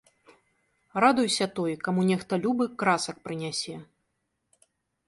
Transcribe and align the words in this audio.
Радуйся 1.05 1.47
той, 1.59 1.71
каму 1.89 2.01
нехта 2.11 2.33
любы 2.47 2.65
красак 2.81 3.21
прынясе. 3.29 3.75